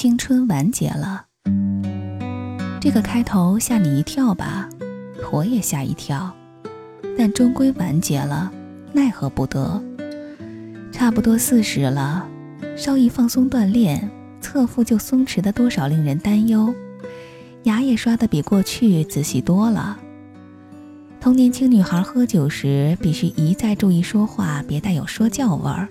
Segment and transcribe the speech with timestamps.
[0.00, 1.26] 青春完结了。
[2.80, 4.66] 这个开头吓你一跳吧，
[5.30, 6.34] 我也吓一跳，
[7.18, 8.50] 但终归完结了，
[8.94, 9.84] 奈何不得。
[10.90, 12.26] 差不多四十了，
[12.78, 14.10] 稍一放松锻炼，
[14.40, 16.74] 侧腹就松弛的多少令人担忧，
[17.64, 19.98] 牙也刷得比过去仔细多了。
[21.20, 25.90] 同年轻女孩喝酒时，必须一再注意说话，别带有说教味儿。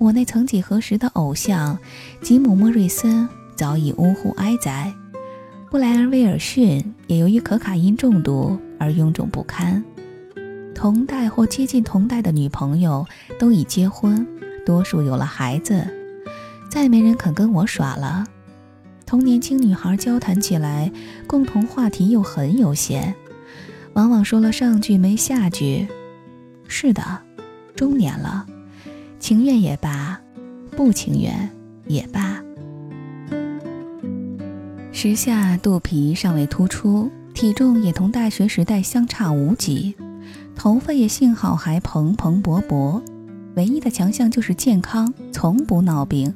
[0.00, 1.78] 我那曾几何时的偶像
[2.22, 4.90] 吉姆·莫瑞森早已呜呼哀哉，
[5.70, 9.84] 布莱恩·威尔逊也由于可卡因中毒而臃肿不堪。
[10.74, 13.06] 同代或接近同代的女朋友
[13.38, 14.26] 都已结婚，
[14.64, 15.86] 多数有了孩子，
[16.70, 18.24] 再没人肯跟我耍了。
[19.04, 20.90] 同年轻女孩交谈起来，
[21.26, 23.14] 共同话题又很有限。
[23.92, 25.86] 往往说了上句没下句，
[26.66, 27.02] 是的，
[27.76, 28.46] 中年了，
[29.20, 30.18] 情愿也罢，
[30.74, 31.50] 不情愿
[31.86, 32.42] 也罢。
[34.90, 39.94] 时下肚皮尚未突出，体重也同大学时代相差无几，
[40.56, 43.02] 头发也幸好还蓬蓬勃勃，
[43.56, 46.34] 唯一的强项就是健康，从不闹病。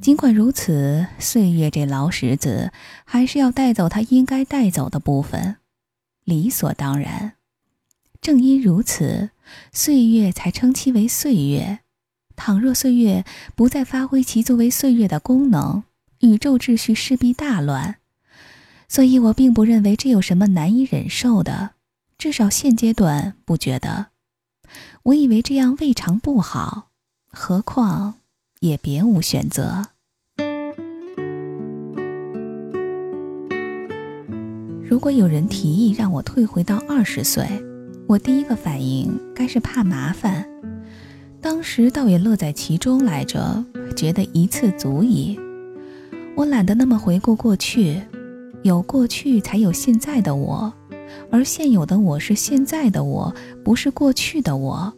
[0.00, 2.72] 尽管如此，岁月这老石子
[3.04, 5.56] 还是要带走它应该带走的部分。
[6.24, 7.34] 理所当然，
[8.26, 9.30] 正因如此，
[9.70, 11.78] 岁月才称其为岁月。
[12.34, 13.24] 倘若岁月
[13.54, 15.84] 不再发挥其作为岁月的功能，
[16.18, 17.98] 宇宙秩序势必大乱。
[18.88, 21.74] 所以我并不认为这有什么难以忍受的，
[22.18, 24.06] 至少现阶段不觉得。
[25.04, 26.88] 我以为这样未尝不好，
[27.30, 28.14] 何况
[28.58, 29.90] 也别无选择。
[34.82, 37.46] 如果有人提议让我退回到二十岁，
[38.08, 40.48] 我第一个反应该是怕麻烦。
[41.40, 43.64] 当时倒也乐在其中来着，
[43.96, 45.38] 觉得一次足矣。
[46.36, 48.00] 我懒得那么回顾过去，
[48.62, 50.72] 有过去才有现在的我，
[51.32, 53.34] 而现有的我是现在的我，
[53.64, 54.92] 不是过去的我。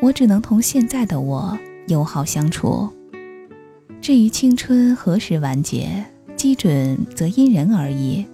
[0.00, 2.88] 我只能同现在的我友好相处。
[4.00, 6.04] 至于青春何时完结，
[6.36, 8.24] 基准则因人而异。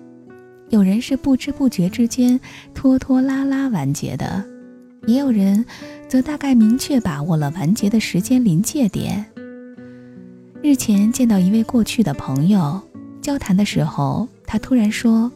[0.74, 2.40] 有人是不知不觉之间
[2.74, 4.44] 拖拖拉拉完结的，
[5.06, 5.64] 也有人
[6.08, 9.24] 则大概明确把握了完结的时间临界点。
[10.60, 12.82] 日前见到一位过去的朋友，
[13.22, 15.30] 交谈的时候，他突然说：“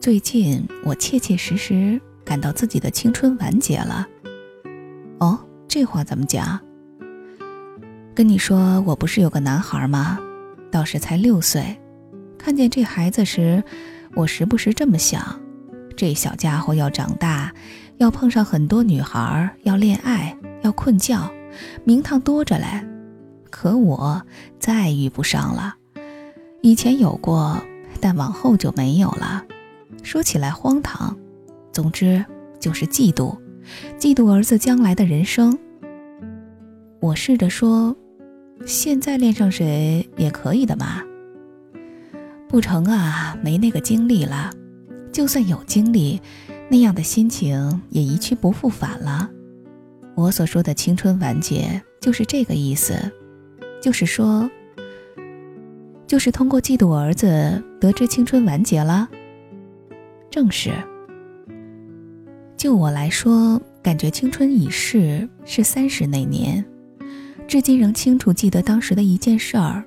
[0.00, 4.08] 最近我切切实实感到自己的青春完结了。”
[5.20, 5.38] 哦，
[5.68, 6.58] 这话怎么讲？
[8.14, 10.18] 跟你说，我不是有个男孩吗？
[10.70, 11.76] 倒是才六岁，
[12.38, 13.62] 看见这孩子时。
[14.16, 15.38] 我时不时这么想，
[15.94, 17.52] 这小家伙要长大，
[17.98, 21.30] 要碰上很多女孩，要恋爱，要困觉，
[21.84, 22.64] 名堂多着嘞。
[23.50, 24.22] 可我
[24.58, 25.74] 再遇不上了。
[26.62, 27.62] 以前有过，
[28.00, 29.44] 但往后就没有了。
[30.02, 31.14] 说起来荒唐，
[31.70, 32.24] 总之
[32.58, 33.36] 就是嫉妒，
[33.98, 35.58] 嫉妒儿子将来的人生。
[37.00, 37.94] 我试着说，
[38.64, 41.02] 现在恋上谁也可以的嘛。
[42.48, 44.52] 不成啊，没那个精力了。
[45.12, 46.20] 就算有精力，
[46.68, 49.30] 那样的心情也一去不复返了。
[50.14, 52.94] 我所说的青春完结，就是这个意思。
[53.82, 54.48] 就是说，
[56.06, 59.08] 就是通过嫉妒儿子得知青春完结了。
[60.30, 60.70] 正是。
[62.56, 66.64] 就我来说，感觉青春已逝是三十那年，
[67.46, 69.84] 至今仍清楚记得当时的一件事儿。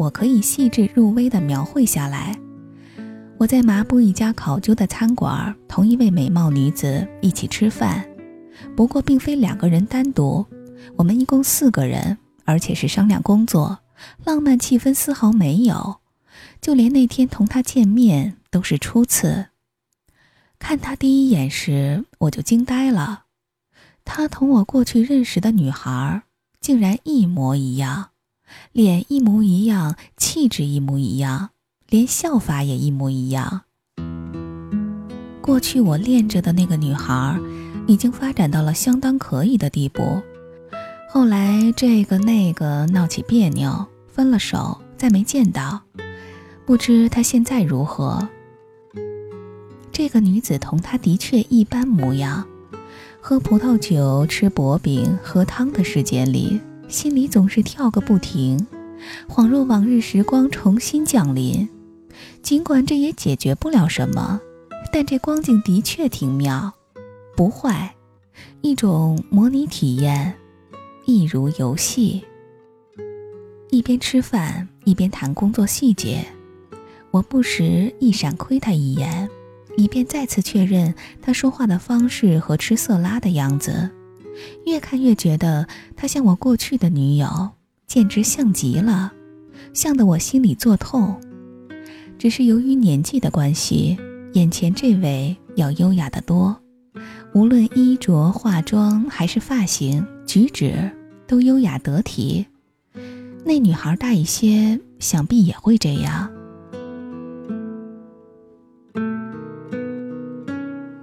[0.00, 2.34] 我可以细致入微地描绘下来。
[3.36, 8.08] 我在麻布一家考究的餐馆，同一位美貌女子一起吃饭，
[8.74, 10.46] 不过并非两个人单独，
[10.96, 12.16] 我们一共四个人，
[12.46, 13.80] 而且是商量工作，
[14.24, 16.00] 浪漫气氛丝毫没有。
[16.62, 19.48] 就连那天同她见面都是初次。
[20.58, 23.24] 看她第一眼时，我就惊呆了，
[24.06, 26.22] 她同我过去认识的女孩
[26.58, 28.09] 竟然一模一样。
[28.72, 31.50] 脸一模一样，气质一模一样，
[31.88, 33.62] 连笑法也一模一样。
[35.40, 37.38] 过去我恋着的那个女孩，
[37.86, 40.22] 已经发展到了相当可以的地步。
[41.08, 45.80] 后来这个那个闹起别扭，分了手，再没见到。
[46.64, 48.28] 不知她现在如何？
[49.90, 52.46] 这个女子同她的确一般模样，
[53.20, 56.60] 喝葡萄酒、吃薄饼、喝汤的时间里。
[56.90, 58.66] 心里总是跳个不停，
[59.28, 61.68] 恍若往日时光重新降临。
[62.42, 64.40] 尽管这也解决不了什么，
[64.92, 66.72] 但这光景的确挺妙，
[67.36, 67.94] 不坏，
[68.60, 70.34] 一种模拟体验，
[71.06, 72.22] 一如游戏。
[73.70, 76.26] 一边吃饭一边谈工作细节，
[77.12, 79.28] 我不时一闪窥他一眼，
[79.76, 80.92] 以便再次确认
[81.22, 83.88] 他说话的方式和吃色拉的样子。
[84.66, 85.66] 越看越觉得
[85.96, 87.50] 他像我过去的女友，
[87.86, 89.12] 简直像极了，
[89.72, 91.20] 像得我心里作痛。
[92.18, 93.96] 只是由于年纪的关系，
[94.34, 96.54] 眼前这位要优雅得多，
[97.34, 100.90] 无论衣着、化妆还是发型、举止，
[101.26, 102.46] 都优雅得体。
[103.44, 106.30] 那女孩大一些，想必也会这样。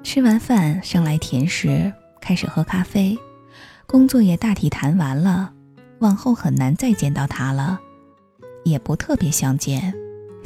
[0.04, 1.92] 吃完饭，上来甜食，
[2.22, 3.18] 开始喝咖啡。
[3.90, 5.54] 工作也大体谈完了，
[6.00, 7.80] 往后很难再见到他了，
[8.66, 9.94] 也不特别相见。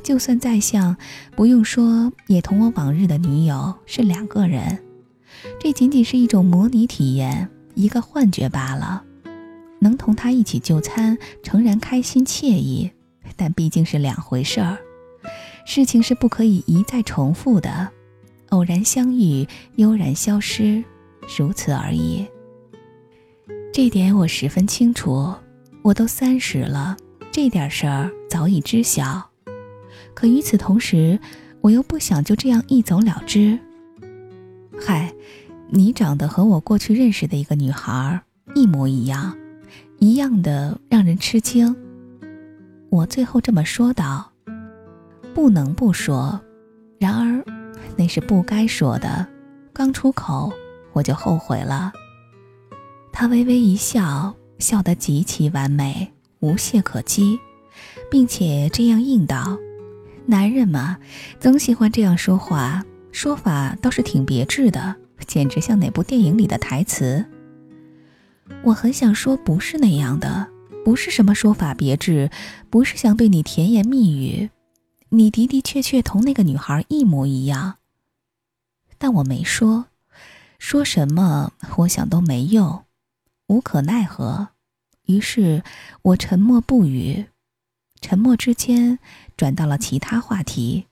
[0.04, 0.96] 就算再像，
[1.36, 4.84] 不用说，也同我往日的女友是两个人。
[5.60, 9.04] 这仅仅是一种模拟体验，一个幻觉罢了。
[9.80, 12.92] 能同他一起就餐，诚然开心惬意，
[13.36, 14.78] 但毕竟是两回事儿。
[15.66, 17.90] 事情是不可以一再重复的，
[18.50, 19.48] 偶然相遇，
[19.78, 20.84] 悠然消失，
[21.40, 22.28] 如此而已。
[23.74, 25.34] 这点我十分清楚，
[25.82, 26.98] 我都三十了，
[27.32, 29.30] 这点事儿早已知晓。
[30.14, 31.18] 可与此同时，
[31.62, 33.58] 我又不想就这样一走了之。
[34.78, 35.14] 嗨，
[35.70, 38.22] 你长得和我过去认识的一个女孩
[38.56, 39.38] 一模一样，
[40.00, 41.74] 一样的让人吃惊。
[42.90, 44.30] 我最后这么说道，
[45.34, 46.38] 不能不说，
[47.00, 47.42] 然而
[47.96, 49.26] 那是不该说的，
[49.72, 50.52] 刚出口
[50.92, 51.94] 我就后悔了。
[53.14, 57.40] 他微微一笑，笑得极其完美，无懈可击，
[58.10, 59.58] 并且这样应道
[60.26, 60.98] ：“男人嘛，
[61.40, 64.96] 总喜欢这样说话，说法倒是挺别致的，
[65.28, 67.26] 简直像哪部电影里的台词。”
[68.64, 70.48] 我很想说，不是那样的，
[70.84, 72.30] 不是什么说法别致，
[72.70, 74.50] 不是想对你甜言蜜语，
[75.10, 77.76] 你的的确确同那个女孩一模一样。
[78.98, 79.86] 但我没说，
[80.60, 82.84] 说什么，我想都没用。
[83.52, 84.48] 无可奈何，
[85.08, 85.62] 于是
[86.04, 87.26] 我沉默不语。
[88.00, 88.98] 沉默之间，
[89.36, 90.86] 转到了其他话题。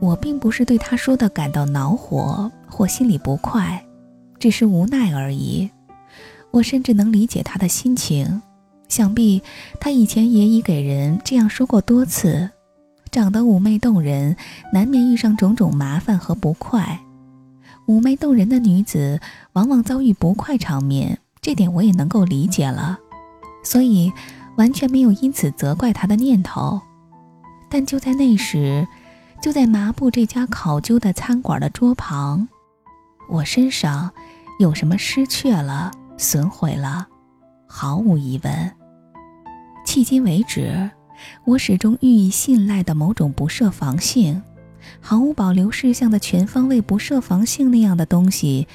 [0.00, 3.86] 我并不是对他说的感到恼火或心里不快，
[4.40, 5.70] 只是无奈而已。
[6.50, 8.42] 我甚至能理解他的心情，
[8.88, 9.40] 想必
[9.78, 12.50] 他以前也已给人这样说过多次。
[13.12, 14.36] 长得妩媚动人，
[14.72, 17.00] 难免遇上种种麻烦和不快。
[17.86, 19.20] 妩媚动人的女子
[19.52, 22.98] 往往遭遇不快场面，这点我也能够理解了，
[23.62, 24.12] 所以
[24.56, 26.80] 完全没有因此责怪她的念头。
[27.68, 28.86] 但就在那时，
[29.42, 32.48] 就在麻布这家考究的餐馆的桌旁，
[33.28, 34.10] 我身上
[34.58, 37.08] 有什么失去了、损毁了？
[37.66, 38.72] 毫无疑问。
[39.84, 40.90] 迄今为止，
[41.44, 44.42] 我始终予以信赖的某种不设防性。
[45.00, 48.66] 毫无保留事项的全方位不设防性那样的东西，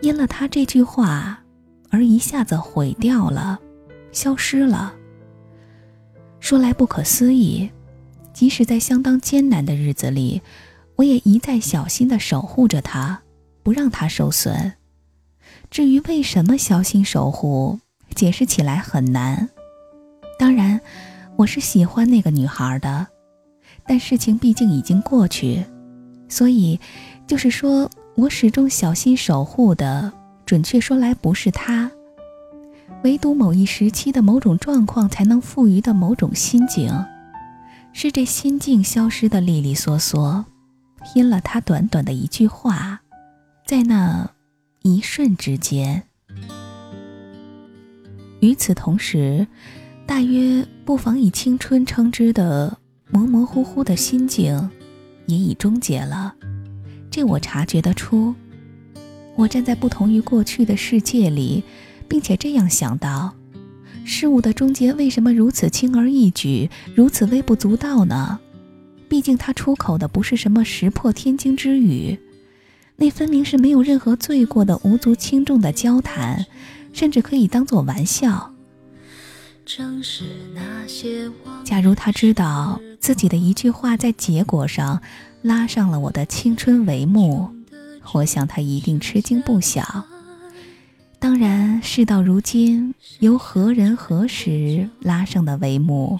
[0.00, 1.44] 因了他这句话
[1.90, 3.58] 而一下子毁掉了，
[4.12, 4.94] 消失了。
[6.40, 7.70] 说来不可思议，
[8.32, 10.42] 即使在相当艰难的日子里，
[10.96, 13.22] 我也一再小心地守护着它，
[13.62, 14.74] 不让它受损。
[15.70, 17.80] 至于为什么小心守护，
[18.14, 19.48] 解释起来很难。
[20.38, 20.80] 当然，
[21.36, 23.06] 我是喜欢那个女孩的。
[23.88, 25.64] 但事情毕竟已经过去，
[26.28, 26.78] 所以，
[27.26, 30.12] 就是说我始终小心守护的，
[30.44, 31.90] 准确说来不是他，
[33.02, 36.92] 唯独某一时期的某种状况才能赋予的某种心境，
[37.94, 40.44] 是这心境消失的利利索索，
[41.14, 43.00] 因了他短短的一句话，
[43.66, 44.30] 在那
[44.82, 46.02] 一瞬之间。
[48.40, 49.46] 与此同时，
[50.06, 52.76] 大约不妨以青春称之的。
[53.10, 54.70] 模模糊糊的心境，
[55.26, 56.34] 也已终结了。
[57.10, 58.34] 这我察觉得出。
[59.36, 61.62] 我站在不同于过去的世界里，
[62.08, 63.34] 并且这样想到：
[64.04, 68.40] 事物的终结为什么如此轻而易举，如此微不足道呢？
[69.08, 72.18] 毕竟他出口的不是什么石破天惊之语，
[72.96, 76.44] 那分明是没有任何罪过的无足轻重的交谈，
[76.92, 78.52] 甚至可以当做玩笑。
[81.64, 82.80] 假如他知道。
[83.00, 85.00] 自己的一句话，在结果上
[85.42, 87.48] 拉上了我的青春帷幕，
[88.12, 90.04] 我想他一定吃惊不小。
[91.20, 96.18] 当然，事到如今，由何人何时拉上的帷幕，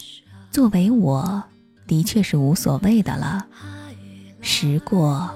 [0.53, 1.43] 作为我，
[1.87, 3.47] 的确是无所谓的了。
[4.41, 5.29] 时过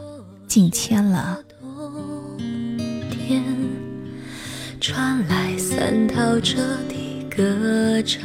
[0.46, 1.40] 境迁了。
[4.80, 6.56] 传来探讨着
[6.88, 7.01] 的
[7.34, 8.22] 歌唱。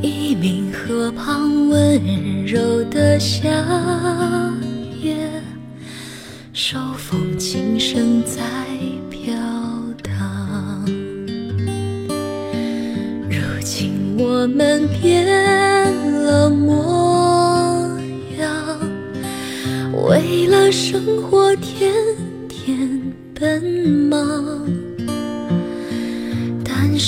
[0.00, 3.48] 一名河旁温柔的夏
[5.02, 5.16] 夜，
[6.52, 8.40] 手风琴声在
[9.10, 9.34] 飘
[10.02, 10.84] 荡。
[13.28, 15.26] 如今我们变
[16.24, 17.98] 了模
[18.38, 18.78] 样，
[20.06, 21.92] 为了生活天
[22.48, 23.00] 天
[23.34, 23.62] 奔
[24.08, 24.81] 忙。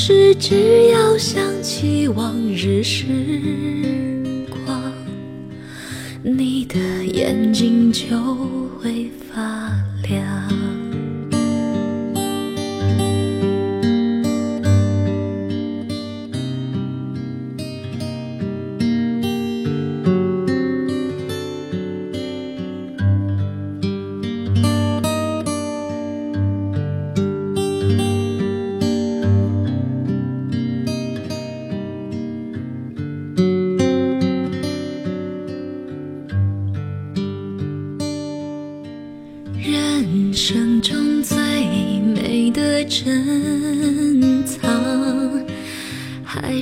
[0.07, 3.07] 是只要想起往日时
[4.51, 4.93] 光，
[6.23, 8.15] 你的眼睛就
[8.83, 9.73] 会发
[10.07, 10.84] 亮。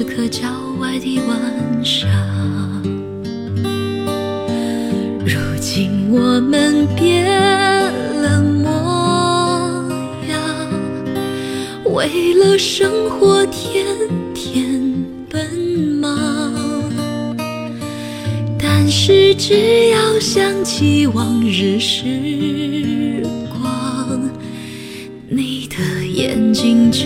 [0.00, 2.08] 此刻郊外的晚上。
[5.26, 7.26] 如今我们变
[8.22, 9.84] 了模
[10.26, 10.40] 样，
[11.92, 13.84] 为了生活天
[14.34, 14.82] 天
[15.28, 15.54] 奔
[16.00, 16.90] 忙。
[18.58, 24.18] 但是只要想起往日时光，
[25.28, 27.04] 你的眼睛就